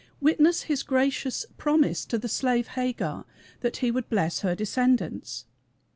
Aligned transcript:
Witness 0.19 0.63
his 0.63 0.81
gracious 0.81 1.45
promise 1.57 2.05
to 2.05 2.17
the 2.17 2.27
slave 2.27 2.69
Hagar 2.69 3.23
that 3.59 3.77
he 3.85 3.91
would 3.91 4.09
bless 4.09 4.39
her 4.39 4.55
descendants. 4.55 5.45